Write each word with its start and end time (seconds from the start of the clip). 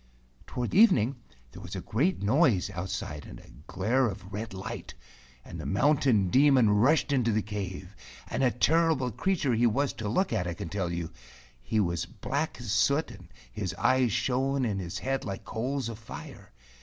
Toward 0.47 0.73
evening 0.73 1.17
there 1.51 1.61
was 1.61 1.75
a 1.75 1.79
great 1.79 2.23
noise 2.23 2.69
out¬ 2.69 2.87
side 2.89 3.23
and 3.27 3.39
a 3.39 3.51
glare 3.67 4.07
of 4.07 4.33
red 4.33 4.51
light, 4.51 4.95
and 5.45 5.59
the 5.61 5.65
Mountain 5.67 6.31
Demon 6.31 6.71
rushed 6.71 7.11
into 7.11 7.31
the 7.31 7.43
cave, 7.43 7.95
and 8.27 8.41
a 8.43 8.49
terrible 8.49 9.11
creature 9.11 9.53
he 9.53 9.67
was 9.67 9.93
to 9.93 10.09
look 10.09 10.33
at, 10.33 10.47
I 10.47 10.55
can 10.55 10.69
tell 10.69 10.91
you. 10.91 11.11
He 11.61 11.79
was 11.79 12.05
as 12.05 12.13
black 12.13 12.59
as 12.59 12.71
soot, 12.71 13.11
and 13.11 13.27
his 13.51 13.75
eyes 13.75 14.11
shone 14.11 14.65
in 14.65 14.79
his 14.79 14.97
head 14.97 15.23
like 15.23 15.45
coals 15.45 15.87
of 15.87 15.99
fire. 15.99 16.51